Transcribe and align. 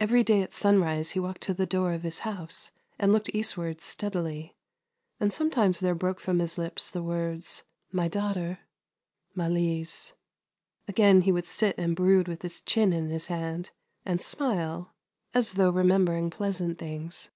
Every 0.00 0.24
day 0.24 0.42
at 0.42 0.52
sunrise 0.52 1.10
he 1.12 1.20
walked 1.20 1.42
to 1.42 1.54
the 1.54 1.64
door 1.64 1.92
of 1.92 2.02
his 2.02 2.18
house 2.26 2.72
and 2.98 3.12
looked 3.12 3.32
eastward 3.32 3.80
steadily, 3.82 4.56
and 5.20 5.32
sometimes 5.32 5.78
there 5.78 5.94
broke 5.94 6.18
from 6.18 6.40
his 6.40 6.58
lips 6.58 6.90
the 6.90 7.04
words," 7.04 7.62
My 8.02 8.08
daughter— 8.08 8.58
Malise!" 9.36 10.12
Again, 10.88 11.20
he 11.20 11.30
would 11.30 11.46
sit 11.46 11.78
and 11.78 11.94
brood 11.94 12.26
with 12.26 12.42
his 12.42 12.62
chin 12.62 12.92
in 12.92 13.10
his 13.10 13.28
hand, 13.28 13.70
and 14.04 14.20
smile, 14.20 14.92
as 15.32 15.52
though 15.52 15.70
remembering 15.70 16.30
pleasant 16.30 16.76
things. 16.80 17.30